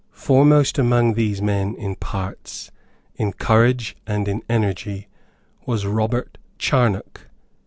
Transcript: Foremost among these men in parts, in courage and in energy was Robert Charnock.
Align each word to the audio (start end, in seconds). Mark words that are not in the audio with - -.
Foremost 0.13 0.79
among 0.79 1.13
these 1.13 1.43
men 1.43 1.75
in 1.75 1.93
parts, 1.95 2.71
in 3.17 3.33
courage 3.33 3.95
and 4.07 4.27
in 4.27 4.41
energy 4.49 5.07
was 5.67 5.85
Robert 5.85 6.39
Charnock. 6.57 7.27